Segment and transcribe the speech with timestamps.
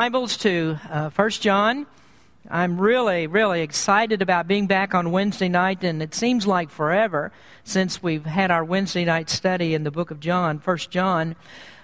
[0.00, 1.84] Bibles to uh, 1 John.
[2.48, 7.32] I'm really, really excited about being back on Wednesday night, and it seems like forever
[7.64, 11.34] since we've had our Wednesday night study in the book of John, 1 John.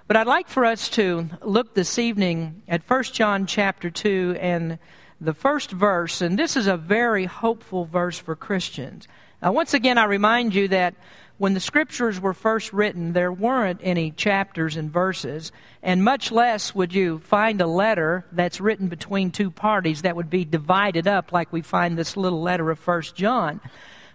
[0.06, 4.78] But I'd like for us to look this evening at 1 John chapter 2 and
[5.21, 9.08] the first verse, and this is a very hopeful verse for Christians.
[9.42, 10.94] Now, once again, I remind you that
[11.37, 15.50] when the scriptures were first written, there weren't any chapters and verses,
[15.82, 20.30] and much less would you find a letter that's written between two parties that would
[20.30, 23.60] be divided up like we find this little letter of First John.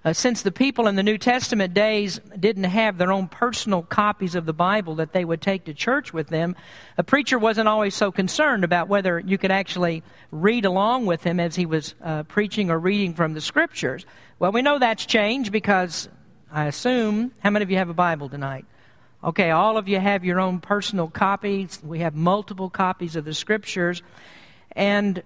[0.06, 4.34] Uh, since the people in the New Testament days didn't have their own personal copies
[4.34, 6.56] of the Bible that they would take to church with them,
[6.98, 11.38] a preacher wasn't always so concerned about whether you could actually read along with him
[11.38, 14.06] as he was uh, preaching or reading from the Scriptures.
[14.40, 16.08] Well, we know that's changed because
[16.52, 18.66] I assume, how many of you have a Bible tonight?
[19.24, 21.80] Okay, all of you have your own personal copies.
[21.84, 24.02] We have multiple copies of the scriptures.
[24.72, 25.22] And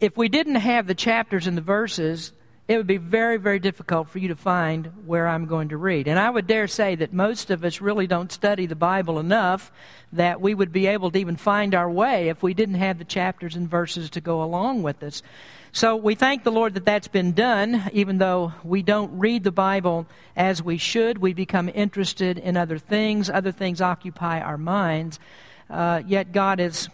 [0.00, 2.32] if we didn't have the chapters and the verses,
[2.68, 6.08] it would be very, very difficult for you to find where I'm going to read.
[6.08, 9.70] And I would dare say that most of us really don't study the Bible enough
[10.12, 13.04] that we would be able to even find our way if we didn't have the
[13.04, 15.22] chapters and verses to go along with us.
[15.76, 19.52] So we thank the Lord that that's been done, even though we don't read the
[19.52, 21.18] Bible as we should.
[21.18, 25.20] We become interested in other things, other things occupy our minds.
[25.68, 26.88] Uh, yet God has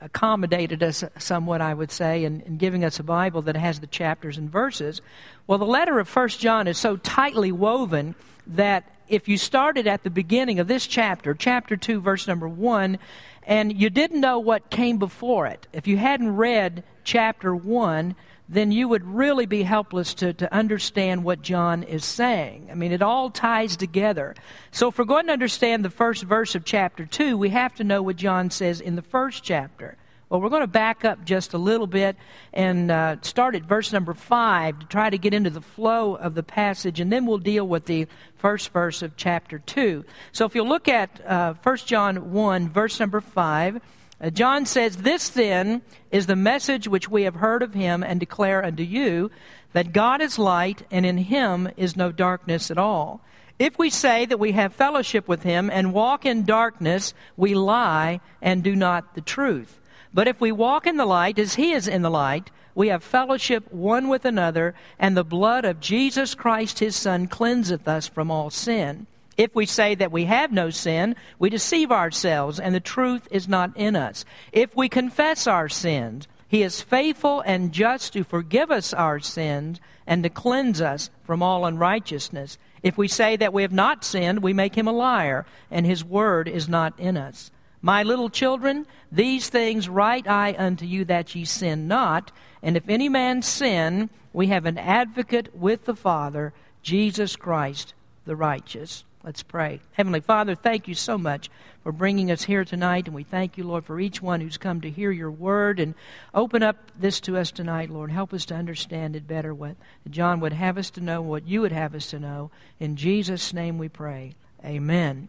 [0.00, 3.88] accommodated us somewhat, I would say, in, in, giving us a Bible that has the
[3.88, 5.02] chapters and verses.
[5.48, 8.14] Well, the letter of First John is so tightly woven
[8.46, 12.96] that if you started at the beginning of this chapter, chapter 2, verse number 1,
[13.42, 18.14] and you didn't know what came before it, if you hadn't read chapter 1,
[18.48, 22.68] then you would really be helpless to, to understand what John is saying.
[22.70, 24.34] I mean, it all ties together.
[24.72, 27.84] So, if we're going to understand the first verse of chapter 2, we have to
[27.84, 29.96] know what John says in the first chapter.
[30.30, 32.14] Well, we're going to back up just a little bit
[32.52, 36.36] and uh, start at verse number 5 to try to get into the flow of
[36.36, 38.06] the passage, and then we'll deal with the
[38.36, 40.04] first verse of chapter 2.
[40.30, 43.80] So if you look at uh, 1 John 1, verse number 5,
[44.20, 45.82] uh, John says, This then
[46.12, 49.32] is the message which we have heard of him and declare unto you
[49.72, 53.20] that God is light, and in him is no darkness at all.
[53.58, 58.20] If we say that we have fellowship with him and walk in darkness, we lie
[58.40, 59.79] and do not the truth.
[60.12, 63.02] But if we walk in the light as he is in the light, we have
[63.02, 68.30] fellowship one with another, and the blood of Jesus Christ his Son cleanseth us from
[68.30, 69.06] all sin.
[69.36, 73.48] If we say that we have no sin, we deceive ourselves, and the truth is
[73.48, 74.24] not in us.
[74.52, 79.80] If we confess our sins, he is faithful and just to forgive us our sins
[80.06, 82.58] and to cleanse us from all unrighteousness.
[82.82, 86.04] If we say that we have not sinned, we make him a liar, and his
[86.04, 87.50] word is not in us.
[87.82, 92.30] My little children, these things write I unto you that ye sin not.
[92.62, 96.52] And if any man sin, we have an advocate with the Father,
[96.82, 97.94] Jesus Christ
[98.26, 99.04] the righteous.
[99.22, 99.80] Let's pray.
[99.92, 101.50] Heavenly Father, thank you so much
[101.82, 103.06] for bringing us here tonight.
[103.06, 105.78] And we thank you, Lord, for each one who's come to hear your word.
[105.78, 105.94] And
[106.34, 108.10] open up this to us tonight, Lord.
[108.10, 109.76] Help us to understand it better, what
[110.08, 112.50] John would have us to know, what you would have us to know.
[112.78, 114.34] In Jesus' name we pray.
[114.64, 115.28] Amen.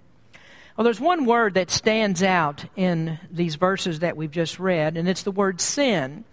[0.78, 5.09] Well, there's one word that stands out in these verses that we've just read, and
[5.09, 6.24] it's the word sin.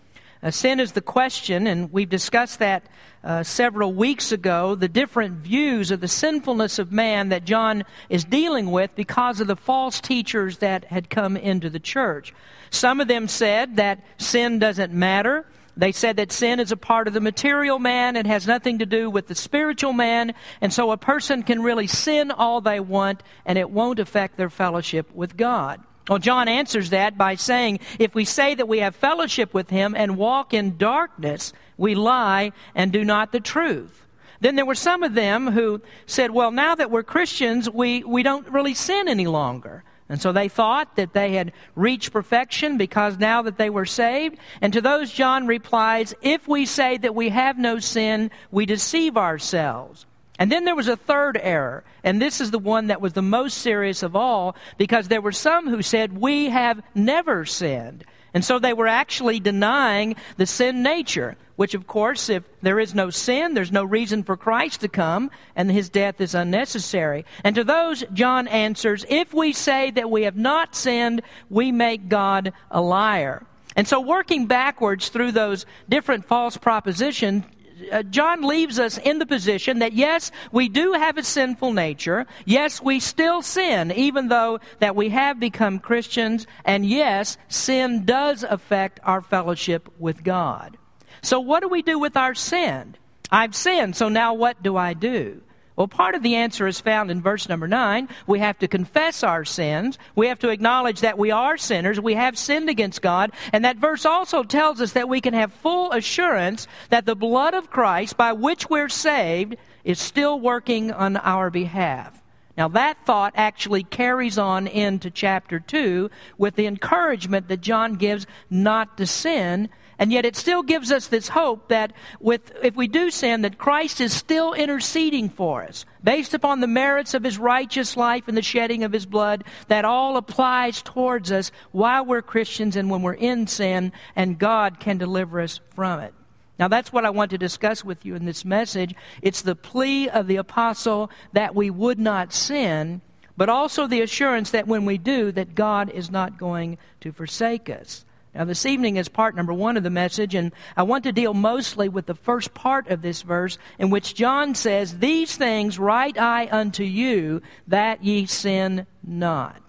[0.41, 2.85] Uh, sin is the question, and we've discussed that
[3.25, 8.25] uh, several weeks ago the different views of the sinfulness of man that John is
[8.25, 12.33] dealing with because of the false teachers that had come into the church.
[12.71, 15.47] Some of them said that sin doesn't matter.
[15.79, 18.87] They said that sin is a part of the material man and has nothing to
[18.87, 23.23] do with the spiritual man, and so a person can really sin all they want
[23.47, 25.81] and it won't affect their fellowship with God.
[26.09, 29.95] Well, John answers that by saying, if we say that we have fellowship with him
[29.95, 34.05] and walk in darkness, we lie and do not the truth.
[34.41, 38.25] Then there were some of them who said, well, now that we're Christians, we, we
[38.25, 39.85] don't really sin any longer.
[40.09, 44.39] And so they thought that they had reached perfection because now that they were saved.
[44.61, 49.17] And to those, John replies, If we say that we have no sin, we deceive
[49.17, 50.07] ourselves.
[50.39, 53.23] And then there was a third error, and this is the one that was the
[53.23, 58.05] most serious of all, because there were some who said, We have never sinned.
[58.35, 62.95] And so they were actually denying the sin nature, which, of course, if there is
[62.95, 67.25] no sin, there's no reason for Christ to come, and his death is unnecessary.
[67.43, 72.09] And to those, John answers, If we say that we have not sinned, we make
[72.09, 73.45] God a liar.
[73.75, 77.45] And so, working backwards through those different false propositions,
[77.91, 82.27] uh, John leaves us in the position that yes, we do have a sinful nature.
[82.45, 86.47] Yes, we still sin, even though that we have become Christians.
[86.65, 90.77] And yes, sin does affect our fellowship with God.
[91.23, 92.97] So what do we do with our sin?
[93.31, 95.43] I've sinned, so now what do I do?
[95.79, 98.09] Well, part of the answer is found in verse number 9.
[98.27, 99.97] We have to confess our sins.
[100.17, 102.01] We have to acknowledge that we are sinners.
[102.01, 103.31] We have sinned against God.
[103.53, 107.55] And that verse also tells us that we can have full assurance that the blood
[107.55, 109.55] of Christ, by which we're saved,
[109.85, 112.25] is still working on our behalf.
[112.57, 118.27] Now, that thought actually carries on into chapter 2 with the encouragement that John gives
[118.51, 122.87] not to sin and yet it still gives us this hope that with, if we
[122.87, 125.85] do sin, that Christ is still interceding for us.
[126.05, 129.85] Based upon the merits of his righteous life and the shedding of his blood, that
[129.85, 134.99] all applies towards us while we're Christians and when we're in sin, and God can
[134.99, 136.15] deliver us from it.
[136.59, 138.95] Now, that's what I want to discuss with you in this message.
[139.23, 143.01] It's the plea of the apostle that we would not sin,
[143.37, 147.71] but also the assurance that when we do, that God is not going to forsake
[147.71, 148.05] us.
[148.39, 151.35] Now, this evening is part number one of the message, and I want to deal
[151.35, 156.17] mostly with the first part of this verse in which John says, These things write
[156.17, 159.61] I unto you, that ye sin not.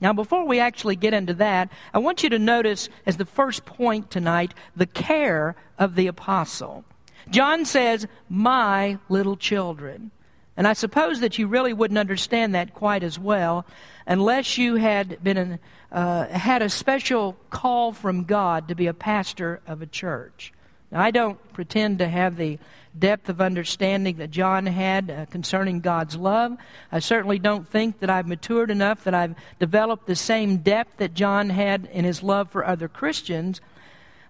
[0.00, 3.64] Now, before we actually get into that, I want you to notice, as the first
[3.64, 6.84] point tonight, the care of the apostle.
[7.28, 10.12] John says, My little children.
[10.56, 13.66] And I suppose that you really wouldn't understand that quite as well
[14.06, 15.58] unless you had been
[15.92, 20.52] uh, had a special call from God to be a pastor of a church.
[20.90, 22.58] Now, I don't pretend to have the
[22.98, 26.56] depth of understanding that John had uh, concerning God's love.
[26.90, 31.14] I certainly don't think that I've matured enough that I've developed the same depth that
[31.14, 33.60] John had in his love for other Christians.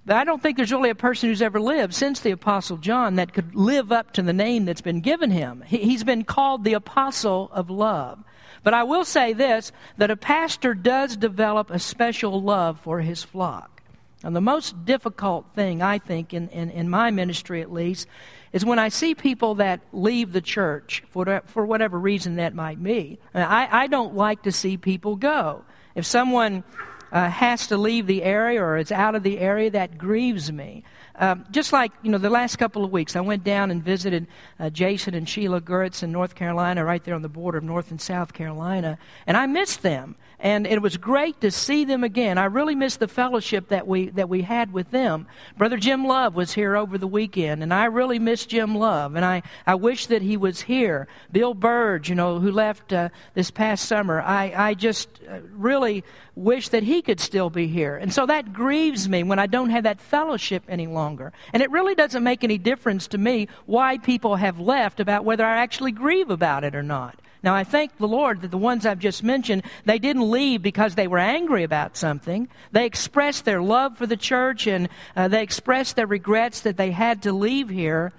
[0.05, 3.17] But I don't think there's really a person who's ever lived since the Apostle John
[3.17, 5.62] that could live up to the name that's been given him.
[5.67, 8.19] He's been called the Apostle of Love.
[8.62, 13.23] But I will say this that a pastor does develop a special love for his
[13.23, 13.82] flock.
[14.25, 18.06] And the most difficult thing, I think, in, in, in my ministry at least,
[18.53, 22.81] is when I see people that leave the church for, for whatever reason that might
[22.82, 23.19] be.
[23.35, 25.64] I, I don't like to see people go.
[25.94, 26.62] If someone
[27.11, 30.85] uh, has to leave the area or is out of the area, that grieves me.
[31.17, 34.26] Um, just like, you know, the last couple of weeks, I went down and visited
[34.59, 37.91] uh, Jason and Sheila Gertz in North Carolina, right there on the border of North
[37.91, 40.17] and South Carolina, and I missed them.
[40.42, 42.36] And it was great to see them again.
[42.36, 45.28] I really missed the fellowship that we, that we had with them.
[45.56, 49.24] Brother Jim Love was here over the weekend, and I really miss Jim Love, and
[49.24, 51.06] I, I wish that he was here.
[51.30, 56.02] Bill Burge, you know, who left uh, this past summer, I, I just uh, really
[56.34, 57.96] wish that he could still be here.
[57.96, 61.32] And so that grieves me when I don't have that fellowship any longer.
[61.52, 65.46] And it really doesn't make any difference to me why people have left about whether
[65.46, 67.21] I actually grieve about it or not.
[67.42, 70.94] Now, I thank the Lord that the ones I've just mentioned, they didn't leave because
[70.94, 72.48] they were angry about something.
[72.70, 76.92] They expressed their love for the church and uh, they expressed their regrets that they
[76.92, 78.12] had to leave here.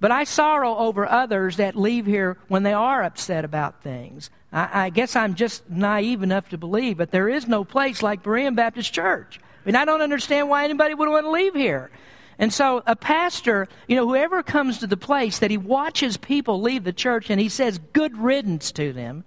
[0.00, 4.30] But I sorrow over others that leave here when they are upset about things.
[4.52, 8.22] I, I guess I'm just naive enough to believe, but there is no place like
[8.22, 9.38] Berean Baptist Church.
[9.38, 11.90] I mean, I don't understand why anybody would want to leave here.
[12.38, 16.60] And so, a pastor, you know, whoever comes to the place that he watches people
[16.60, 19.24] leave the church and he says good riddance to them,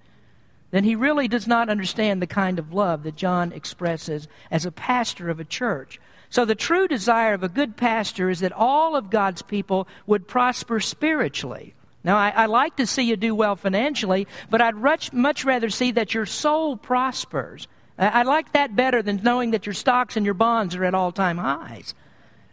[0.72, 4.72] then he really does not understand the kind of love that John expresses as a
[4.72, 6.00] pastor of a church.
[6.30, 10.28] So, the true desire of a good pastor is that all of God's people would
[10.28, 11.74] prosper spiritually.
[12.04, 15.72] Now, I, I like to see you do well financially, but I'd much, much rather
[15.72, 17.68] see that your soul prospers.
[17.98, 20.94] I, I like that better than knowing that your stocks and your bonds are at
[20.94, 21.96] all time highs.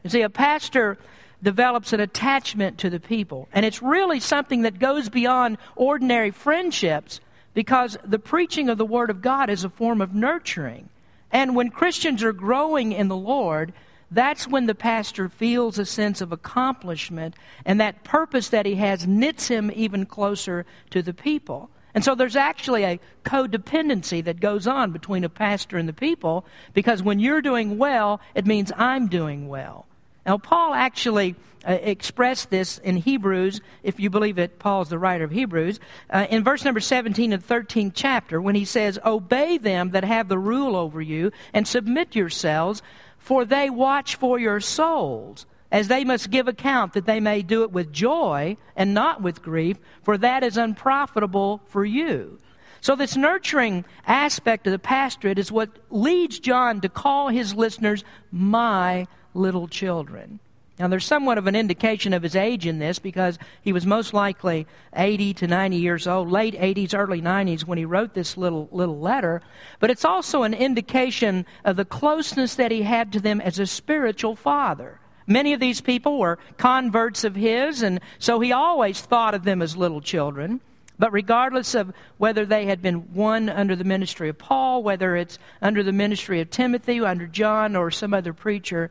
[0.07, 0.99] You see, a pastor
[1.43, 3.49] develops an attachment to the people.
[3.53, 7.19] And it's really something that goes beyond ordinary friendships
[7.55, 10.91] because the preaching of the Word of God is a form of nurturing.
[11.33, 13.73] And when Christians are growing in the Lord,
[14.09, 17.35] that's when the pastor feels a sense of accomplishment
[17.65, 21.69] and that purpose that he has knits him even closer to the people.
[21.95, 26.47] And so there's actually a codependency that goes on between a pastor and the people
[26.75, 29.86] because when you're doing well, it means I'm doing well.
[30.27, 35.23] Now, Paul actually uh, expressed this in Hebrews, if you believe it, Paul's the writer
[35.23, 35.79] of Hebrews,
[36.11, 40.03] uh, in verse number 17 of the 13th chapter, when he says, Obey them that
[40.03, 42.83] have the rule over you, and submit yourselves,
[43.19, 47.63] for they watch for your souls, as they must give account that they may do
[47.63, 52.39] it with joy and not with grief, for that is unprofitable for you.
[52.81, 58.05] So, this nurturing aspect of the pastorate is what leads John to call his listeners
[58.31, 59.07] my
[59.37, 60.41] little children.
[60.79, 64.13] Now, there's somewhat of an indication of his age in this because he was most
[64.13, 68.69] likely 80 to 90 years old, late 80s, early 90s when he wrote this little,
[68.71, 69.41] little letter.
[69.81, 73.67] But it's also an indication of the closeness that he had to them as a
[73.67, 75.01] spiritual father.
[75.27, 79.63] Many of these people were converts of his, and so he always thought of them
[79.63, 80.61] as little children.
[80.99, 85.39] But regardless of whether they had been one under the ministry of Paul, whether it's
[85.61, 88.91] under the ministry of Timothy, under John, or some other preacher,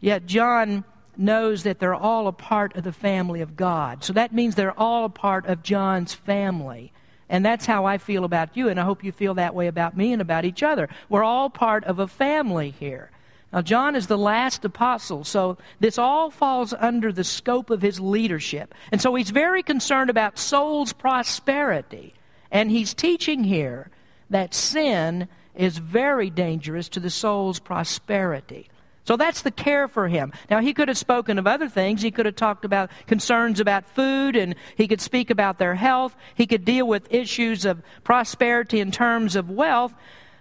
[0.00, 0.84] yet John
[1.16, 4.04] knows that they're all a part of the family of God.
[4.04, 6.92] So that means they're all a part of John's family.
[7.28, 9.96] And that's how I feel about you, and I hope you feel that way about
[9.96, 10.88] me and about each other.
[11.08, 13.10] We're all part of a family here.
[13.52, 17.98] Now, John is the last apostle, so this all falls under the scope of his
[17.98, 18.74] leadership.
[18.92, 22.14] And so he's very concerned about soul's prosperity.
[22.50, 23.90] And he's teaching here
[24.30, 28.68] that sin is very dangerous to the soul's prosperity.
[29.08, 30.34] So that's the care for him.
[30.50, 32.02] Now, he could have spoken of other things.
[32.02, 36.14] He could have talked about concerns about food, and he could speak about their health.
[36.34, 39.94] He could deal with issues of prosperity in terms of wealth.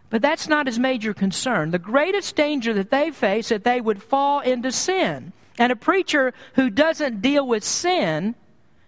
[0.10, 1.72] But that's not his major concern.
[1.72, 5.32] The greatest danger that they face is that they would fall into sin.
[5.58, 8.36] And a preacher who doesn't deal with sin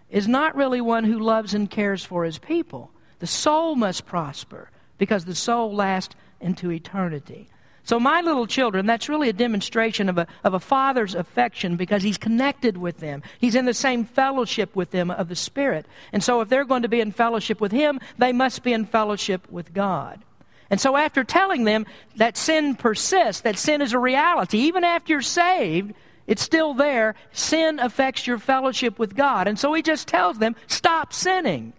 [0.09, 2.91] is not really one who loves and cares for his people.
[3.19, 7.48] The soul must prosper because the soul lasts into eternity.
[7.89, 12.03] So, my little children, that's really a demonstration of a, of a father's affection because
[12.03, 13.24] he's connected with them.
[13.39, 15.88] He's in the same fellowship with them of the Spirit.
[16.13, 18.86] And so, if they're going to be in fellowship with him, they must be in
[18.86, 20.24] fellowship with God.
[20.69, 25.13] And so, after telling them that sin persists, that sin is a reality, even after
[25.13, 25.96] you're saved,
[26.27, 27.15] it's still there.
[27.31, 29.48] Sin affects your fellowship with God.
[29.48, 31.74] And so, he just tells them, stop sinning.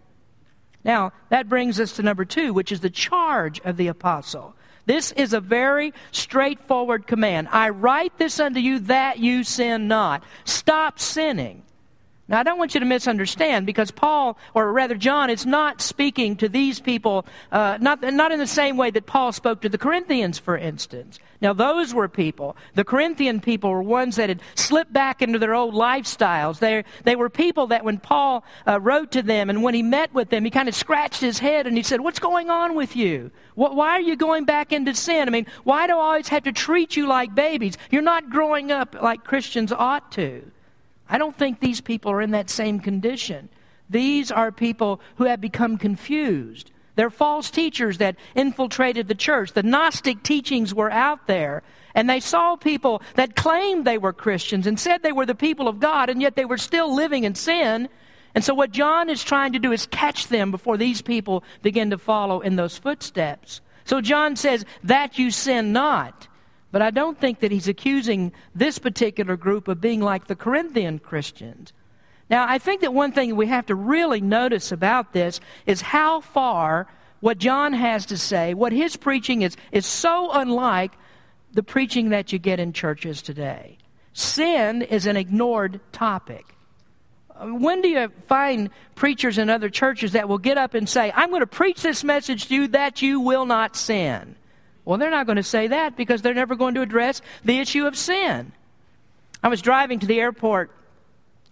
[0.82, 4.56] Now, that brings us to number two, which is the charge of the apostle.
[4.86, 7.48] This is a very straightforward command.
[7.50, 10.22] I write this unto you that you sin not.
[10.44, 11.62] Stop sinning.
[12.30, 16.36] Now, I don't want you to misunderstand because Paul, or rather John, is not speaking
[16.36, 19.76] to these people, uh, not, not in the same way that Paul spoke to the
[19.76, 21.18] Corinthians, for instance.
[21.42, 22.56] Now, those were people.
[22.76, 26.60] The Corinthian people were ones that had slipped back into their old lifestyles.
[26.60, 30.14] They, they were people that when Paul uh, wrote to them and when he met
[30.14, 32.94] with them, he kind of scratched his head and he said, What's going on with
[32.94, 33.32] you?
[33.56, 35.26] What, why are you going back into sin?
[35.26, 37.76] I mean, why do I always have to treat you like babies?
[37.90, 40.48] You're not growing up like Christians ought to.
[41.10, 43.48] I don't think these people are in that same condition.
[43.90, 46.70] These are people who have become confused.
[46.94, 49.52] They're false teachers that infiltrated the church.
[49.52, 51.62] The Gnostic teachings were out there.
[51.94, 55.66] And they saw people that claimed they were Christians and said they were the people
[55.66, 57.88] of God, and yet they were still living in sin.
[58.34, 61.90] And so, what John is trying to do is catch them before these people begin
[61.90, 63.60] to follow in those footsteps.
[63.84, 66.28] So, John says, That you sin not.
[66.72, 70.98] But I don't think that he's accusing this particular group of being like the Corinthian
[70.98, 71.72] Christians.
[72.28, 76.20] Now, I think that one thing we have to really notice about this is how
[76.20, 76.86] far
[77.18, 80.92] what John has to say, what his preaching is, is so unlike
[81.52, 83.78] the preaching that you get in churches today.
[84.12, 86.44] Sin is an ignored topic.
[87.34, 91.12] Uh, when do you find preachers in other churches that will get up and say,
[91.14, 94.36] I'm going to preach this message to you that you will not sin?
[94.90, 97.86] Well, they're not going to say that because they're never going to address the issue
[97.86, 98.50] of sin.
[99.40, 100.72] I was driving to the airport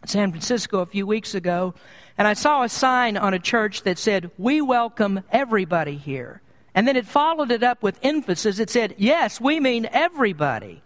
[0.03, 1.73] in San Francisco a few weeks ago,
[2.19, 6.41] and I saw a sign on a church that said, We welcome everybody here.
[6.75, 8.59] And then it followed it up with emphasis.
[8.59, 10.83] It said, Yes, we mean everybody.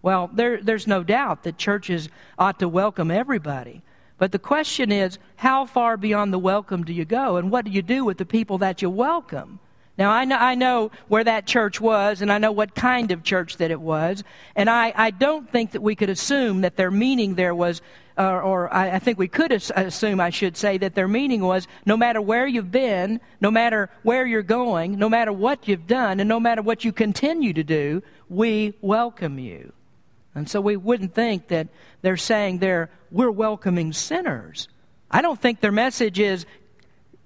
[0.00, 3.82] Well, there, there's no doubt that churches ought to welcome everybody.
[4.16, 7.36] But the question is, how far beyond the welcome do you go?
[7.36, 9.58] And what do you do with the people that you welcome?
[9.98, 13.22] Now, I know, I know where that church was, and I know what kind of
[13.22, 14.22] church that it was,
[14.54, 17.80] and I, I don't think that we could assume that their meaning there was,
[18.18, 21.66] uh, or I, I think we could assume, I should say, that their meaning was
[21.86, 26.20] no matter where you've been, no matter where you're going, no matter what you've done,
[26.20, 29.72] and no matter what you continue to do, we welcome you.
[30.34, 31.68] And so we wouldn't think that
[32.02, 34.68] they're saying they're, we're welcoming sinners.
[35.10, 36.44] I don't think their message is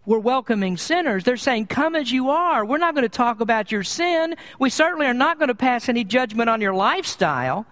[0.06, 1.24] we're welcoming sinners.
[1.24, 2.64] They're saying, Come as you are.
[2.64, 4.34] We're not going to talk about your sin.
[4.58, 7.66] We certainly are not going to pass any judgment on your lifestyle.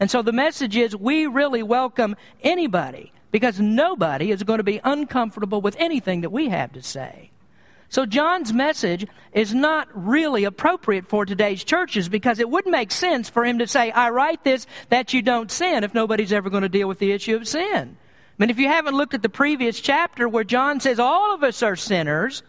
[0.00, 4.80] And so the message is we really welcome anybody because nobody is going to be
[4.84, 7.30] uncomfortable with anything that we have to say.
[7.90, 13.30] So John's message is not really appropriate for today's churches because it wouldn't make sense
[13.30, 16.64] for him to say, I write this that you don't sin if nobody's ever going
[16.64, 17.96] to deal with the issue of sin.
[18.38, 21.62] Mean, if you haven't looked at the previous chapter where John says all of us
[21.62, 22.44] are sinners,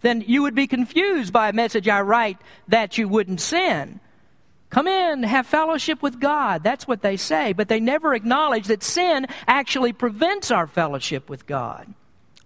[0.00, 4.00] then you would be confused by a message I write that you wouldn't sin.
[4.70, 6.64] Come in, have fellowship with God.
[6.64, 11.46] That's what they say, but they never acknowledge that sin actually prevents our fellowship with
[11.46, 11.94] God.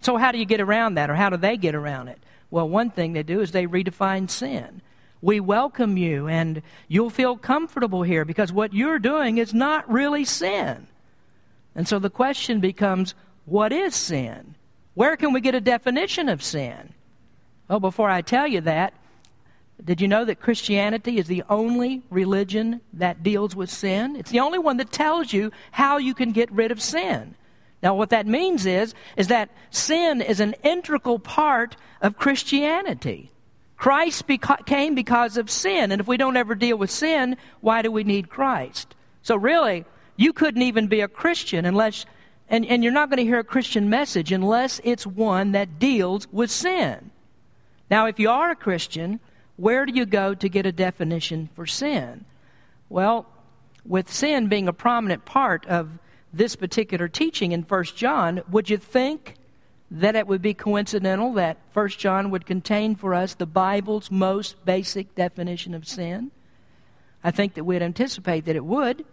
[0.03, 2.19] So, how do you get around that, or how do they get around it?
[2.51, 4.83] Well, one thing they do is they redefine sin.
[5.23, 10.27] We welcome you, and you'll feel comfortable here because what you're doing is not really
[10.27, 10.87] sin.
[11.79, 14.57] And so the question becomes what is sin?
[14.95, 16.93] Where can we get a definition of sin?
[17.69, 18.95] Well, before I tell you that,
[19.85, 24.17] did you know that Christianity is the only religion that deals with sin?
[24.17, 27.37] It's the only one that tells you how you can get rid of sin.
[27.81, 33.31] Now, what that means is, is that sin is an integral part of Christianity.
[33.77, 37.83] Christ beca- came because of sin, and if we don't ever deal with sin, why
[37.83, 38.97] do we need Christ?
[39.23, 39.85] So, really,
[40.19, 42.05] you couldn't even be a Christian unless,
[42.51, 46.27] and, and you're not going to hear a Christian message unless it's one that deals
[46.33, 47.13] with sin.
[47.89, 49.21] Now, if you are a Christian,
[49.57, 52.25] where do you go to get a definition for sin?
[52.89, 53.27] Well,
[53.87, 55.89] with sin being a prominent part of
[56.33, 59.37] this particular teaching in 1 John, would you think
[59.89, 64.65] that it would be coincidental that 1 John would contain for us the Bible's most
[64.65, 66.33] basic definition of sin?
[67.23, 69.05] I think that we'd anticipate that it would.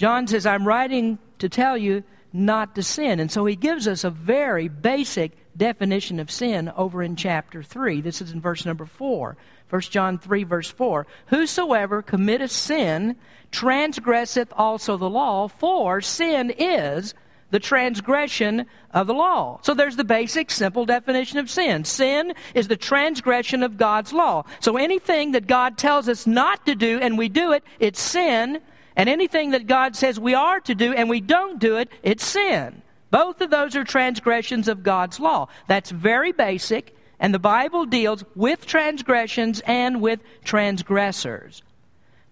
[0.00, 3.20] John says, I'm writing to tell you not to sin.
[3.20, 8.00] And so he gives us a very basic definition of sin over in chapter 3.
[8.00, 9.36] This is in verse number 4.
[9.68, 11.06] 1 John 3, verse 4.
[11.26, 13.16] Whosoever committeth sin
[13.50, 17.12] transgresseth also the law, for sin is
[17.50, 19.60] the transgression of the law.
[19.60, 21.84] So there's the basic, simple definition of sin.
[21.84, 24.44] Sin is the transgression of God's law.
[24.60, 28.62] So anything that God tells us not to do and we do it, it's sin.
[29.00, 32.22] And anything that God says we are to do and we don't do it, it's
[32.22, 32.82] sin.
[33.10, 35.48] Both of those are transgressions of God's law.
[35.68, 41.62] That's very basic, and the Bible deals with transgressions and with transgressors.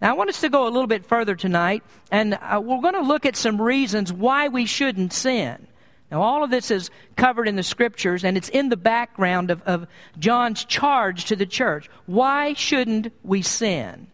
[0.03, 2.93] Now, I want us to go a little bit further tonight, and uh, we're going
[2.93, 5.69] to look at some reasons why we shouldn't sin.
[6.11, 9.63] Now, all of this is covered in the scriptures, and it's in the background of,
[9.63, 9.87] of
[10.19, 11.89] John's charge to the church.
[12.05, 14.09] Why shouldn't we sin?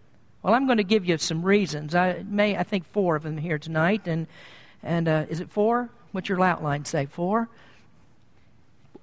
[0.44, 1.94] Well, I'm going to give you some reasons.
[1.94, 4.02] I may, I think, four of them here tonight.
[4.06, 4.26] And
[4.82, 5.88] and uh, is it four?
[6.12, 7.06] What's your outline say?
[7.06, 7.48] Four?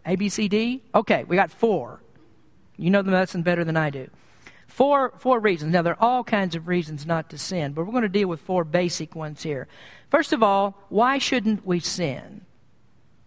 [0.06, 0.84] A, B, C, D?
[0.94, 2.00] Okay, we got four.
[2.78, 4.08] You know the lesson better than I do.
[4.68, 5.74] Four, four reasons.
[5.74, 8.28] Now, there are all kinds of reasons not to sin, but we're going to deal
[8.28, 9.68] with four basic ones here.
[10.12, 12.46] First of all, why shouldn't we sin?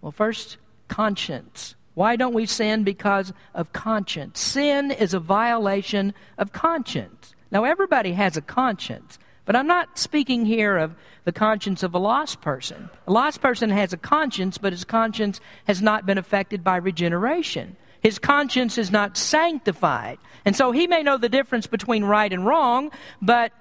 [0.00, 1.74] Well, first, conscience.
[1.94, 2.84] Why don't we sin?
[2.84, 4.38] Because of conscience.
[4.38, 7.33] Sin is a violation of conscience.
[7.54, 11.98] Now, everybody has a conscience, but I'm not speaking here of the conscience of a
[11.98, 12.90] lost person.
[13.06, 17.76] A lost person has a conscience, but his conscience has not been affected by regeneration.
[18.00, 20.18] His conscience is not sanctified.
[20.44, 22.90] And so he may know the difference between right and wrong,
[23.22, 23.52] but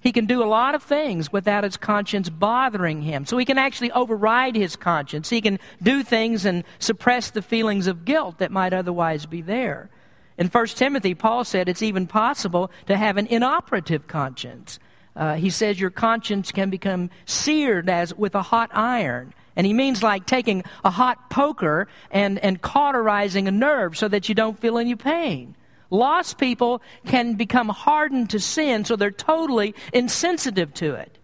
[0.00, 3.26] he can do a lot of things without his conscience bothering him.
[3.26, 5.30] So he can actually override his conscience.
[5.30, 9.88] He can do things and suppress the feelings of guilt that might otherwise be there.
[10.36, 14.78] In 1 Timothy, Paul said it's even possible to have an inoperative conscience.
[15.14, 19.32] Uh, he says your conscience can become seared as with a hot iron.
[19.56, 24.28] And he means like taking a hot poker and, and cauterizing a nerve so that
[24.28, 25.54] you don't feel any pain.
[25.90, 31.18] Lost people can become hardened to sin, so they're totally insensitive to it.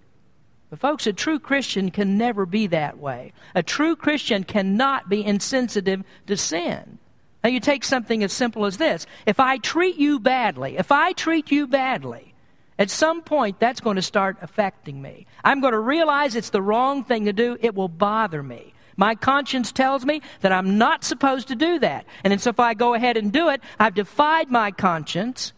[0.68, 3.32] But, folks, a true Christian can never be that way.
[3.56, 6.99] A true Christian cannot be insensitive to sin.
[7.42, 9.06] Now, you take something as simple as this.
[9.24, 12.34] If I treat you badly, if I treat you badly,
[12.78, 15.26] at some point, that's going to start affecting me.
[15.44, 17.58] I'm going to realize it's the wrong thing to do.
[17.60, 18.72] It will bother me.
[18.96, 22.06] My conscience tells me that I'm not supposed to do that.
[22.24, 25.52] And so if I go ahead and do it, I've defied my conscience.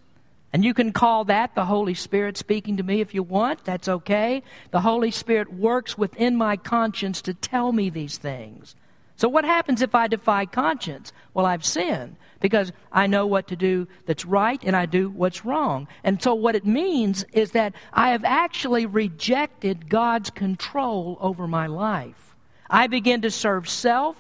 [0.53, 3.65] And you can call that the Holy Spirit speaking to me if you want.
[3.65, 4.43] That's okay.
[4.71, 8.77] The Holy Spirit works within my conscience to tell me these things.
[9.17, 11.13] So, what happens if I defy conscience?
[11.35, 15.45] Well, I've sinned because I know what to do that's right and I do what's
[15.45, 15.87] wrong.
[16.03, 21.67] And so, what it means is that I have actually rejected God's control over my
[21.67, 22.37] life.
[22.69, 24.17] I begin to serve self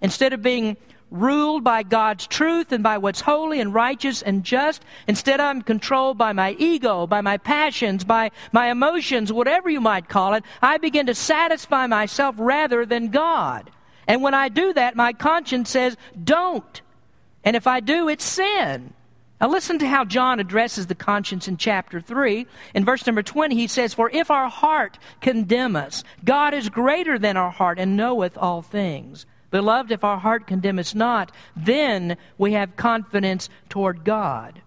[0.00, 0.76] instead of being
[1.12, 4.82] ruled by God's truth and by what's holy and righteous and just.
[5.06, 10.08] Instead, I'm controlled by my ego, by my passions, by my emotions, whatever you might
[10.08, 10.44] call it.
[10.62, 13.70] I begin to satisfy myself rather than God.
[14.06, 16.80] And when I do that, my conscience says, don't.
[17.44, 18.94] And if I do, it's sin.
[19.40, 22.46] Now listen to how John addresses the conscience in chapter 3.
[22.74, 27.18] In verse number 20, he says, For if our heart condemn us, God is greater
[27.18, 29.26] than our heart and knoweth all things.
[29.50, 34.62] Beloved, if our heart condemn us not, then we have confidence toward God.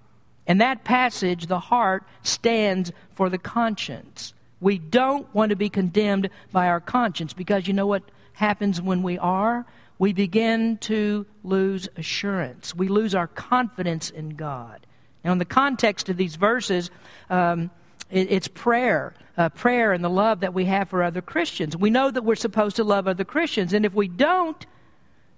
[0.46, 4.34] In that passage, the heart stands for the conscience.
[4.60, 8.04] We don't want to be condemned by our conscience because you know what
[8.36, 9.66] happens when we are?
[9.98, 12.76] We begin to lose assurance.
[12.76, 14.86] We lose our confidence in God.
[15.24, 16.92] Now, in the context of these verses,
[17.30, 17.72] um,
[18.12, 21.76] it, it's prayer, uh, prayer and the love that we have for other Christians.
[21.76, 24.66] We know that we're supposed to love other Christians, and if we don't,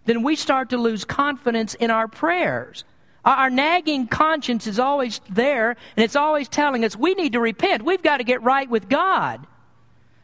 [0.05, 2.83] then we start to lose confidence in our prayers.
[3.23, 7.39] Our, our nagging conscience is always there, and it's always telling us we need to
[7.39, 7.83] repent.
[7.83, 9.45] We've got to get right with God.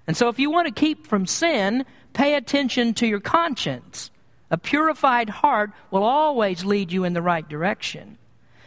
[0.08, 4.12] And so, if you want to keep from sin, pay attention to your conscience.
[4.52, 8.18] A purified heart will always lead you in the right direction.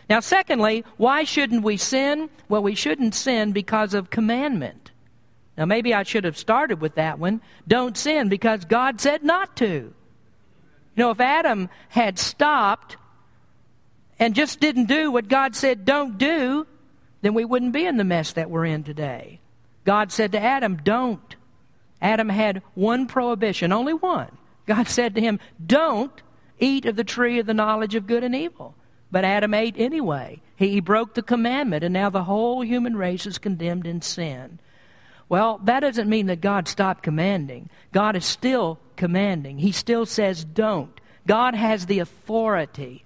[0.08, 2.30] Now, secondly, why shouldn't we sin?
[2.48, 4.90] Well, we shouldn't sin because of commandment.
[5.56, 7.40] Now, maybe I should have started with that one.
[7.66, 9.66] Don't sin because God said not to.
[9.66, 9.94] You
[10.96, 12.96] know, if Adam had stopped
[14.18, 16.66] and just didn't do what God said don't do,
[17.22, 19.40] then we wouldn't be in the mess that we're in today.
[19.84, 21.36] God said to Adam, don't.
[22.00, 24.36] Adam had one prohibition, only one.
[24.66, 26.22] God said to him, don't
[26.58, 28.74] eat of the tree of the knowledge of good and evil.
[29.10, 30.40] But Adam ate anyway.
[30.56, 34.58] He, broke the commandment, and now the whole human race is condemned in sin.
[35.28, 37.68] Well, that doesn't mean that God stopped commanding.
[37.92, 39.58] God is still commanding.
[39.58, 41.00] He still says, don't.
[41.26, 43.04] God has the authority.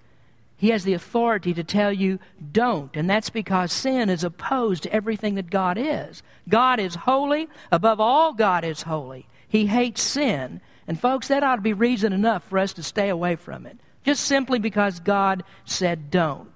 [0.61, 2.19] He has the authority to tell you,
[2.53, 2.95] don't.
[2.95, 6.23] And that's because sin is opposed to everything that God is.
[6.49, 7.49] God is holy.
[7.73, 9.27] Above all, God is holy.
[9.49, 10.61] He hates sin.
[10.87, 13.79] And, folks, that ought to be reason enough for us to stay away from it
[14.05, 16.51] just simply because God said don't.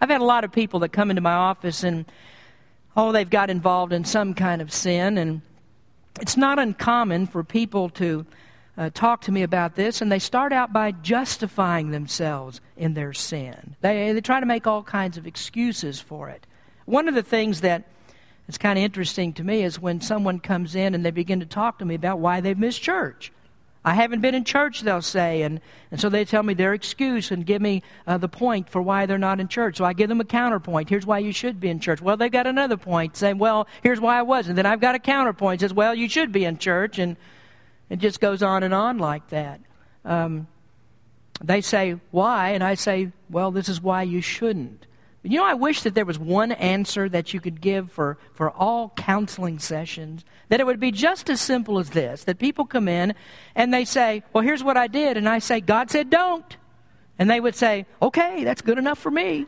[0.00, 2.04] I've had a lot of people that come into my office and,
[2.96, 5.42] oh, they've got involved in some kind of sin, and
[6.20, 8.26] it's not uncommon for people to
[8.76, 13.12] uh, talk to me about this, and they start out by justifying themselves in their
[13.12, 13.76] sin.
[13.80, 16.46] They, they try to make all kinds of excuses for it.
[16.84, 17.84] One of the things that
[18.48, 21.46] is kind of interesting to me is when someone comes in and they begin to
[21.46, 23.32] talk to me about why they've missed church.
[23.84, 25.42] I haven't been in church, they'll say.
[25.42, 25.60] And,
[25.92, 29.06] and so they tell me their excuse and give me uh, the point for why
[29.06, 29.76] they're not in church.
[29.76, 30.88] So I give them a counterpoint.
[30.88, 32.02] Here's why you should be in church.
[32.02, 34.56] Well, they've got another point saying, well, here's why I wasn't.
[34.56, 36.98] Then I've got a counterpoint says, well, you should be in church.
[36.98, 37.16] And
[37.88, 39.60] it just goes on and on like that.
[40.04, 40.46] Um,
[41.42, 42.50] they say, why?
[42.50, 44.86] And I say, well, this is why you shouldn't.
[45.22, 48.50] You know, I wish that there was one answer that you could give for, for
[48.50, 52.86] all counseling sessions, that it would be just as simple as this that people come
[52.86, 53.12] in
[53.56, 55.16] and they say, Well, here's what I did.
[55.16, 56.56] And I say, God said don't.
[57.18, 59.46] And they would say, Okay, that's good enough for me.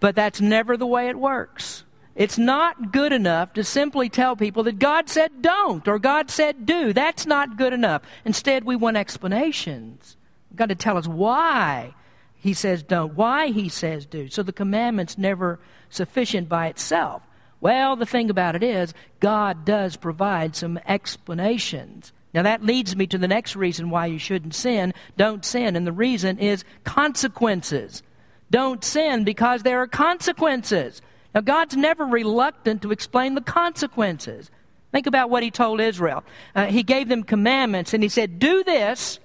[0.00, 1.84] But that's never the way it works.
[2.14, 6.64] It's not good enough to simply tell people that God said don't or God said
[6.64, 6.92] do.
[6.92, 8.02] That's not good enough.
[8.24, 10.16] Instead, we want explanations.
[10.54, 11.94] Got to tell us why
[12.34, 14.28] he says don't, why he says do.
[14.28, 17.22] So the commandment's never sufficient by itself.
[17.60, 22.12] Well, the thing about it is, God does provide some explanations.
[22.34, 24.92] Now, that leads me to the next reason why you shouldn't sin.
[25.16, 25.74] Don't sin.
[25.74, 28.02] And the reason is consequences.
[28.50, 31.00] Don't sin because there are consequences.
[31.34, 34.50] Now, God's never reluctant to explain the consequences.
[34.92, 36.22] Think about what He told Israel.
[36.54, 39.18] Uh, he gave them commandments, and He said, Do this,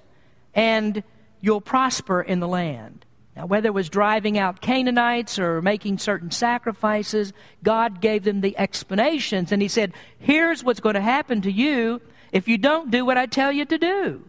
[0.54, 1.02] and
[1.40, 3.06] you'll prosper in the land.
[3.36, 8.58] Now, whether it was driving out Canaanites or making certain sacrifices, God gave them the
[8.58, 9.52] explanations.
[9.52, 12.00] And He said, Here's what's going to happen to you
[12.32, 14.24] if you don't do what I tell you to do.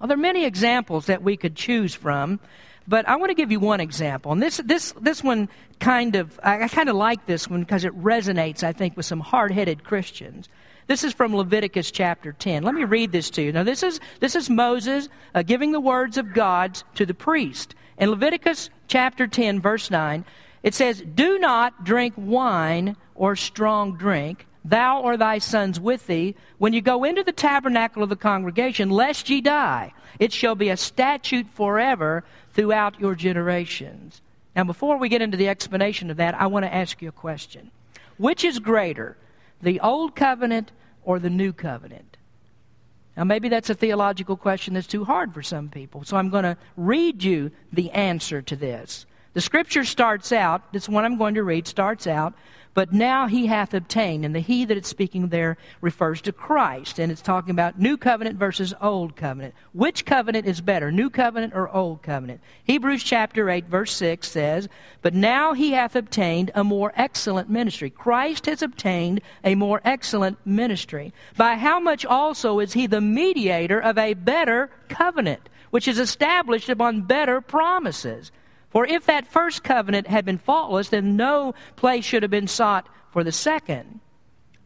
[0.00, 2.40] Well, there are many examples that we could choose from,
[2.92, 4.32] but I want to give you one example.
[4.32, 5.48] And this, this, this one
[5.80, 9.06] kind of, I, I kind of like this one because it resonates, I think, with
[9.06, 10.50] some hard headed Christians.
[10.88, 12.62] This is from Leviticus chapter 10.
[12.62, 13.50] Let me read this to you.
[13.50, 17.74] Now, this is, this is Moses uh, giving the words of God to the priest.
[17.96, 20.26] In Leviticus chapter 10, verse 9,
[20.62, 26.34] it says, Do not drink wine or strong drink, thou or thy sons with thee,
[26.58, 29.92] when you go into the tabernacle of the congregation, lest ye die.
[30.18, 34.20] It shall be a statute forever throughout your generations.
[34.54, 37.12] Now, before we get into the explanation of that, I want to ask you a
[37.12, 37.70] question.
[38.18, 39.16] Which is greater,
[39.62, 40.70] the old covenant
[41.04, 42.16] or the new covenant?
[43.16, 46.04] Now, maybe that's a theological question that's too hard for some people.
[46.04, 49.06] So I'm going to read you the answer to this.
[49.34, 52.34] The scripture starts out, this one I'm going to read starts out
[52.74, 54.24] but now he hath obtained.
[54.24, 56.98] And the he that it's speaking there refers to Christ.
[56.98, 59.54] And it's talking about new covenant versus old covenant.
[59.72, 62.40] Which covenant is better, new covenant or old covenant?
[62.64, 64.68] Hebrews chapter 8, verse 6 says,
[65.02, 67.90] But now he hath obtained a more excellent ministry.
[67.90, 71.12] Christ has obtained a more excellent ministry.
[71.36, 76.70] By how much also is he the mediator of a better covenant, which is established
[76.70, 78.32] upon better promises?
[78.72, 82.88] For if that first covenant had been faultless, then no place should have been sought
[83.10, 84.00] for the second.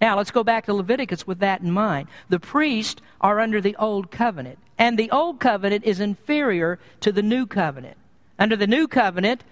[0.00, 2.08] Now, let's go back to Leviticus with that in mind.
[2.28, 7.22] The priests are under the old covenant, and the old covenant is inferior to the
[7.22, 7.96] new covenant.
[8.38, 9.42] Under the new covenant,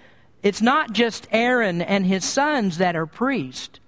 [0.42, 3.80] it's not just Aaron and his sons that are priests,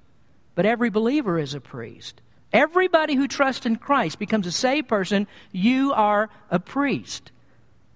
[0.54, 2.22] but every believer is a priest.
[2.52, 5.26] Everybody who trusts in Christ becomes a saved person.
[5.52, 7.30] You are a priest.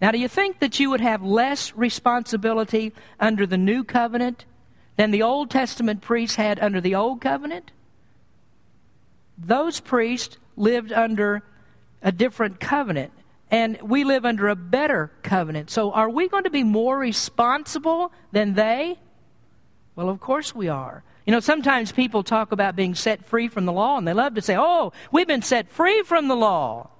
[0.00, 4.46] Now, do you think that you would have less responsibility under the new covenant
[4.96, 7.70] than the Old Testament priests had under the old covenant?
[9.36, 11.42] Those priests lived under
[12.02, 13.12] a different covenant,
[13.50, 15.70] and we live under a better covenant.
[15.70, 18.98] So, are we going to be more responsible than they?
[19.96, 21.02] Well, of course we are.
[21.26, 24.34] You know, sometimes people talk about being set free from the law, and they love
[24.34, 26.90] to say, Oh, we've been set free from the law.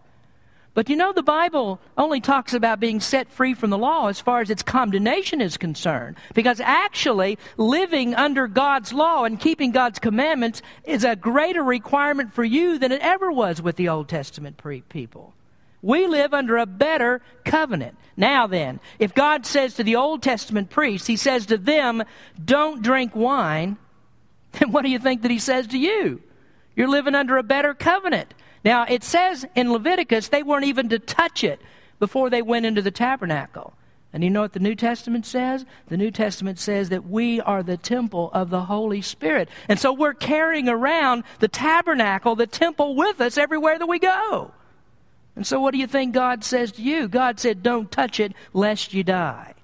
[0.73, 4.21] But you know, the Bible only talks about being set free from the law as
[4.21, 6.17] far as its condemnation is concerned.
[6.33, 12.45] Because actually, living under God's law and keeping God's commandments is a greater requirement for
[12.45, 15.35] you than it ever was with the Old Testament pre- people.
[15.83, 17.97] We live under a better covenant.
[18.17, 22.05] Now then, if God says to the Old Testament priests, He says to them,
[22.43, 23.77] don't drink wine,
[24.53, 26.23] then what do you think that He says to you?
[26.77, 28.35] You're living under a better covenant.
[28.65, 31.61] Now, it says in Leviticus they weren't even to touch it
[31.99, 33.75] before they went into the tabernacle.
[34.13, 35.65] And you know what the New Testament says?
[35.87, 39.49] The New Testament says that we are the temple of the Holy Spirit.
[39.69, 44.51] And so we're carrying around the tabernacle, the temple with us everywhere that we go.
[45.37, 47.07] And so what do you think God says to you?
[47.07, 49.55] God said, Don't touch it lest you die.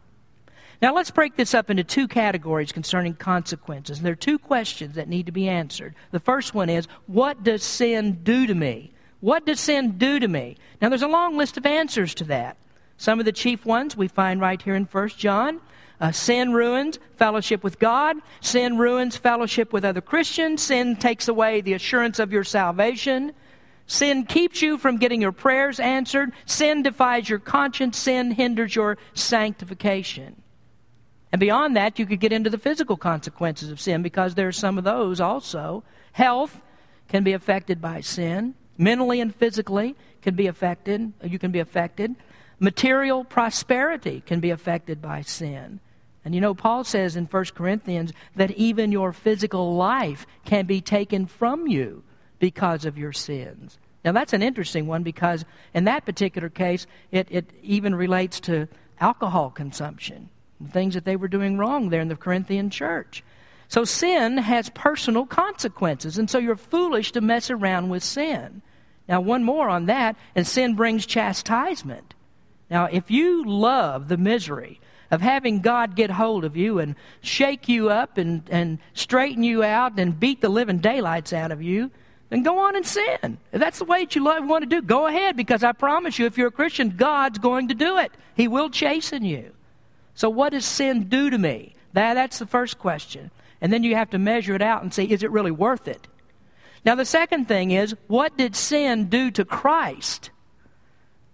[0.82, 4.00] Now let's break this up into two categories concerning consequences.
[4.00, 5.94] There are two questions that need to be answered.
[6.10, 8.92] The first one is, what does sin do to me?
[9.20, 10.56] What does sin do to me?
[10.80, 12.58] Now there's a long list of answers to that.
[12.98, 15.60] Some of the chief ones we find right here in 1 John.
[15.98, 18.16] Uh, sin ruins fellowship with God.
[18.42, 20.62] Sin ruins fellowship with other Christians.
[20.62, 23.32] Sin takes away the assurance of your salvation.
[23.86, 26.32] Sin keeps you from getting your prayers answered.
[26.44, 27.96] Sin defies your conscience.
[27.96, 30.42] Sin hinders your sanctification.
[31.36, 34.52] And beyond that, you could get into the physical consequences of sin because there are
[34.52, 35.84] some of those also.
[36.12, 36.62] Health
[37.08, 38.54] can be affected by sin.
[38.78, 41.12] Mentally and physically can be affected.
[41.22, 42.14] You can be affected.
[42.58, 45.80] Material prosperity can be affected by sin.
[46.24, 50.80] And you know, Paul says in 1 Corinthians that even your physical life can be
[50.80, 52.02] taken from you
[52.38, 53.76] because of your sins.
[54.06, 55.44] Now, that's an interesting one because
[55.74, 58.68] in that particular case, it, it even relates to
[59.00, 60.30] alcohol consumption
[60.70, 63.22] things that they were doing wrong there in the Corinthian church.
[63.68, 68.62] So sin has personal consequences, and so you're foolish to mess around with sin.
[69.08, 72.14] Now, one more on that, and sin brings chastisement.
[72.70, 77.68] Now, if you love the misery of having God get hold of you and shake
[77.68, 81.90] you up and, and straighten you out and beat the living daylights out of you,
[82.28, 83.38] then go on and sin.
[83.52, 86.18] If that's the way that you love, want to do, go ahead because I promise
[86.18, 88.10] you, if you're a Christian, God's going to do it.
[88.34, 89.52] He will chasten you.
[90.16, 91.74] So, what does sin do to me?
[91.92, 93.30] That, that's the first question.
[93.60, 96.08] And then you have to measure it out and say, is it really worth it?
[96.84, 100.30] Now, the second thing is, what did sin do to Christ?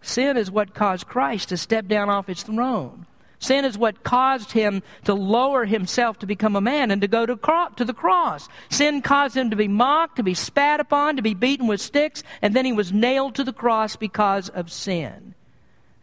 [0.01, 3.07] Sin is what caused Christ to step down off his throne.
[3.39, 7.27] Sin is what caused him to lower himself to become a man and to go
[7.27, 7.37] to,
[7.77, 8.49] to the cross.
[8.71, 12.23] Sin caused him to be mocked, to be spat upon, to be beaten with sticks,
[12.41, 15.35] and then he was nailed to the cross because of sin.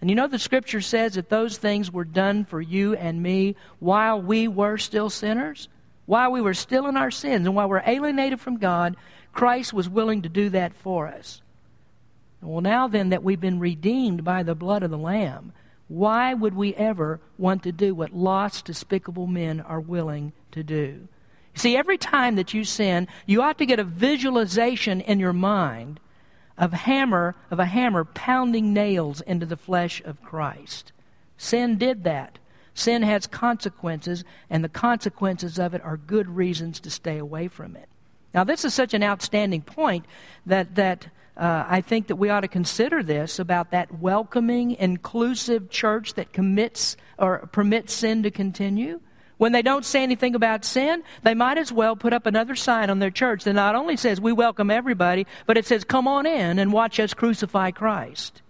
[0.02, 3.56] And you know, the scripture says that those things were done for you and me
[3.80, 5.68] while we were still sinners,
[6.06, 8.96] while we were still in our sins, and while we're alienated from God,
[9.34, 11.42] Christ was willing to do that for us.
[12.42, 15.52] Well, now then that we've been redeemed by the blood of the Lamb,
[15.90, 21.08] why would we ever want to do what lost, despicable men are willing to do?
[21.56, 26.00] See, every time that you sin, you ought to get a visualization in your mind
[26.60, 30.92] of hammer of a hammer pounding nails into the flesh of Christ.
[31.38, 32.38] Sin did that.
[32.76, 37.76] Sin has consequences, and the consequences of it are good reasons to stay away from
[37.76, 37.90] it.
[38.34, 40.06] Now, this is such an outstanding point
[40.46, 45.70] that, that uh, I think that we ought to consider this about that welcoming, inclusive
[45.70, 49.00] church that commits or permits sin to continue.
[49.40, 52.90] When they don't say anything about sin, they might as well put up another sign
[52.90, 56.26] on their church that not only says, We welcome everybody, but it says, Come on
[56.26, 58.42] in and watch us crucify Christ.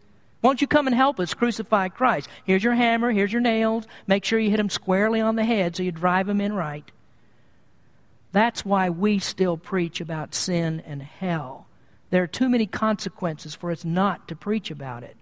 [0.41, 2.27] Won't you come and help us crucify Christ?
[2.43, 3.85] Here's your hammer, here's your nails.
[4.07, 6.89] Make sure you hit him squarely on the head so you drive him in right.
[8.31, 11.67] That's why we still preach about sin and hell.
[12.09, 15.17] There are too many consequences for us not to preach about it.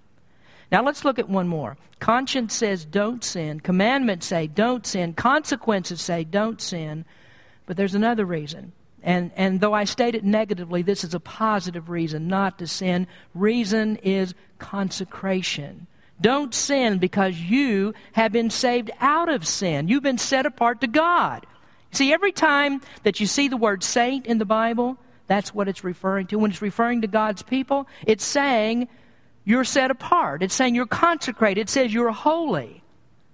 [0.72, 1.78] Now let's look at one more.
[2.00, 3.60] Conscience says don't sin.
[3.60, 5.14] Commandments say don't sin.
[5.14, 7.06] Consequences say don't sin.
[7.66, 8.74] But there's another reason.
[9.04, 13.08] And, and though I state it negatively, this is a positive reason not to sin.
[13.34, 15.88] Reason is consecration.
[16.20, 19.88] Don't sin because you have been saved out of sin.
[19.88, 21.46] You've been set apart to God.
[21.92, 25.84] See, every time that you see the word saint in the Bible, that's what it's
[25.84, 26.40] referring to.
[26.40, 28.88] When it's referring to God's people, it's saying
[29.48, 30.44] you're set apart.
[30.44, 31.62] It's saying you're consecrated.
[31.62, 32.84] It says you're holy.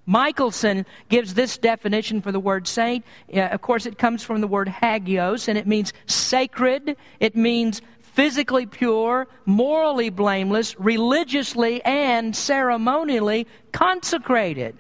[0.06, 3.04] Michelson gives this definition for the word saint.
[3.34, 6.98] Of course, it comes from the word hagios, and it means sacred.
[7.20, 14.78] It means physically pure, morally blameless, religiously and ceremonially consecrated.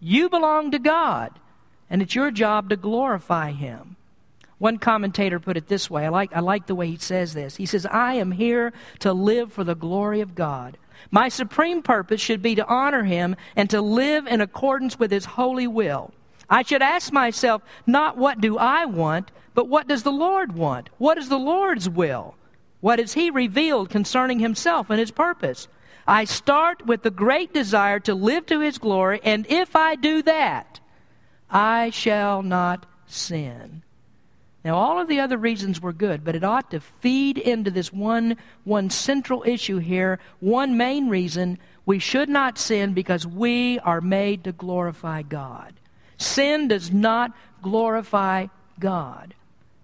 [0.00, 1.38] You belong to God,
[1.90, 3.96] and it's your job to glorify Him.
[4.58, 7.56] One commentator put it this way I like, I like the way he says this.
[7.56, 10.78] He says, I am here to live for the glory of God.
[11.10, 15.24] My supreme purpose should be to honor Him and to live in accordance with His
[15.24, 16.12] holy will.
[16.48, 20.90] I should ask myself, not what do I want, but what does the Lord want?
[20.98, 22.34] What is the Lord's will?
[22.80, 25.68] What has He revealed concerning Himself and His purpose?
[26.06, 30.20] I start with the great desire to live to His glory, and if I do
[30.22, 30.80] that,
[31.48, 33.83] I shall not sin.
[34.64, 37.92] Now, all of the other reasons were good, but it ought to feed into this
[37.92, 44.00] one, one central issue here, one main reason we should not sin because we are
[44.00, 45.74] made to glorify God.
[46.16, 48.46] Sin does not glorify
[48.80, 49.34] God.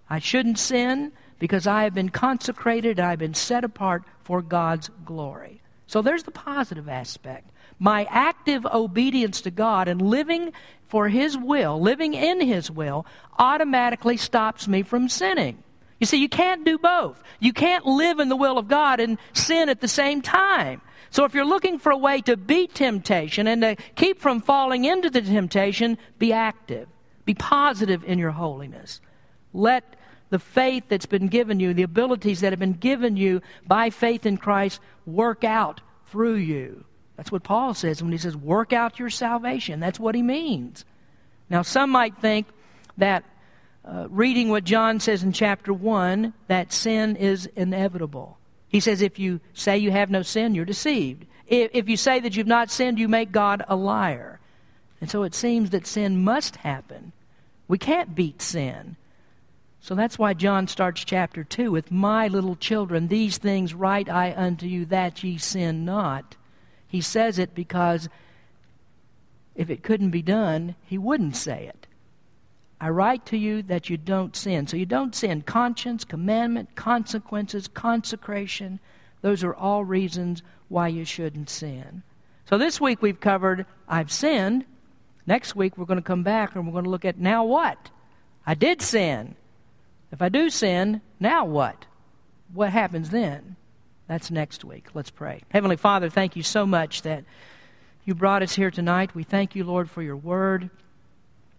[0.08, 5.59] I shouldn't sin because I have been consecrated, I've been set apart for God's glory.
[5.90, 7.50] So there's the positive aspect.
[7.80, 10.52] My active obedience to God and living
[10.86, 13.06] for His will, living in His will,
[13.40, 15.64] automatically stops me from sinning.
[15.98, 17.20] You see, you can't do both.
[17.40, 20.80] You can't live in the will of God and sin at the same time.
[21.10, 24.84] So if you're looking for a way to beat temptation and to keep from falling
[24.84, 26.86] into the temptation, be active.
[27.24, 29.00] Be positive in your holiness.
[29.52, 29.96] Let
[30.30, 34.24] the faith that's been given you, the abilities that have been given you by faith
[34.24, 36.84] in Christ, work out through you.
[37.16, 39.78] That's what Paul says when he says, work out your salvation.
[39.80, 40.84] That's what he means.
[41.50, 42.46] Now, some might think
[42.96, 43.24] that
[43.84, 48.38] uh, reading what John says in chapter 1, that sin is inevitable.
[48.68, 51.26] He says, if you say you have no sin, you're deceived.
[51.46, 54.38] If, if you say that you've not sinned, you make God a liar.
[55.00, 57.12] And so it seems that sin must happen.
[57.66, 58.96] We can't beat sin.
[59.80, 64.34] So that's why John starts chapter 2 with, My little children, these things write I
[64.36, 66.36] unto you that ye sin not.
[66.86, 68.08] He says it because
[69.54, 71.86] if it couldn't be done, he wouldn't say it.
[72.80, 74.66] I write to you that you don't sin.
[74.66, 75.42] So you don't sin.
[75.42, 78.80] Conscience, commandment, consequences, consecration,
[79.22, 82.02] those are all reasons why you shouldn't sin.
[82.48, 84.64] So this week we've covered I've sinned.
[85.26, 87.90] Next week we're going to come back and we're going to look at now what?
[88.46, 89.36] I did sin.
[90.12, 91.86] If I do sin, now what?
[92.52, 93.56] What happens then?
[94.08, 94.88] That's next week.
[94.92, 95.42] Let's pray.
[95.50, 97.24] Heavenly Father, thank you so much that
[98.04, 99.14] you brought us here tonight.
[99.14, 100.70] We thank you, Lord, for your word.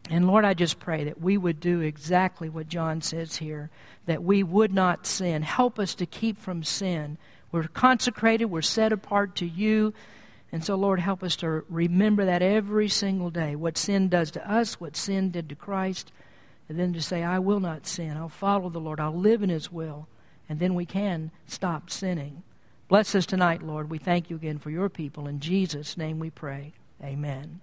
[0.09, 3.69] And Lord, I just pray that we would do exactly what John says here,
[4.05, 5.43] that we would not sin.
[5.43, 7.17] Help us to keep from sin.
[7.53, 9.93] We're consecrated, we're set apart to you.
[10.51, 14.51] And so, Lord, help us to remember that every single day what sin does to
[14.51, 16.11] us, what sin did to Christ
[16.71, 18.15] and then to say, I will not sin.
[18.15, 19.01] I'll follow the Lord.
[19.01, 20.07] I'll live in His will.
[20.47, 22.43] And then we can stop sinning.
[22.87, 23.89] Bless us tonight, Lord.
[23.89, 25.27] We thank you again for your people.
[25.27, 26.73] In Jesus' name we pray.
[27.03, 27.61] Amen.